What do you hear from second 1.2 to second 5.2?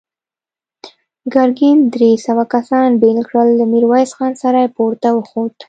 ګرګين درې سوه کسان بېل کړل، له ميرويس خان سره پورته